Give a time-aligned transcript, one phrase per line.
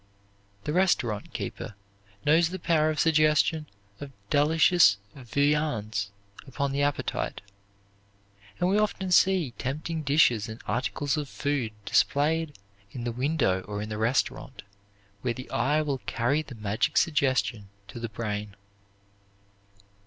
[0.63, 1.75] The restaurant keeper
[2.25, 3.67] knows the power of suggestion
[3.99, 6.09] of delicious viands
[6.47, 7.41] upon the appetite,
[8.59, 12.57] and we often see tempting dishes and articles of food displayed
[12.89, 14.63] in the window or in the restaurant
[15.21, 18.55] where the eye will carry the magic suggestion to the brain.